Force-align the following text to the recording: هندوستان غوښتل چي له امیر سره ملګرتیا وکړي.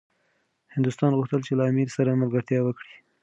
هندوستان 0.75 1.11
غوښتل 1.19 1.41
چي 1.47 1.53
له 1.59 1.63
امیر 1.71 1.89
سره 1.97 2.19
ملګرتیا 2.21 2.59
وکړي. 2.63 2.93